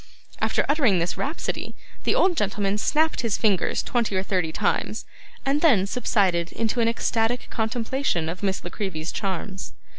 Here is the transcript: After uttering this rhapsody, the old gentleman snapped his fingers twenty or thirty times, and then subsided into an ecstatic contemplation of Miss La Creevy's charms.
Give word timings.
After 0.39 0.65
uttering 0.67 0.97
this 0.97 1.15
rhapsody, 1.15 1.75
the 2.05 2.15
old 2.15 2.35
gentleman 2.35 2.79
snapped 2.79 3.21
his 3.21 3.37
fingers 3.37 3.83
twenty 3.83 4.15
or 4.15 4.23
thirty 4.23 4.51
times, 4.51 5.05
and 5.45 5.61
then 5.61 5.85
subsided 5.85 6.51
into 6.53 6.79
an 6.79 6.87
ecstatic 6.87 7.45
contemplation 7.51 8.27
of 8.27 8.41
Miss 8.41 8.63
La 8.63 8.71
Creevy's 8.71 9.11
charms. 9.11 9.73